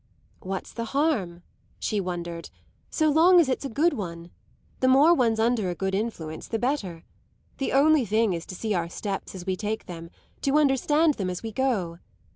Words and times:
"What's 0.39 0.73
the 0.73 0.85
harm," 0.97 1.43
she 1.77 2.01
wondered, 2.01 2.49
"so 2.89 3.07
long 3.11 3.39
as 3.39 3.47
it's 3.47 3.65
a 3.65 3.69
good 3.69 3.93
one? 3.93 4.31
The 4.79 4.87
more 4.87 5.13
one's 5.13 5.39
under 5.39 5.69
a 5.69 5.75
good 5.75 5.93
influence 5.93 6.47
the 6.47 6.57
better. 6.57 7.03
The 7.59 7.71
only 7.71 8.03
thing 8.05 8.33
is 8.33 8.47
to 8.47 8.55
see 8.55 8.73
our 8.73 8.89
steps 8.89 9.35
as 9.35 9.45
we 9.45 9.55
take 9.55 9.85
them 9.85 10.09
to 10.41 10.57
understand 10.57 11.13
them 11.13 11.29
as 11.29 11.43
we 11.43 11.51
go. 11.51 11.99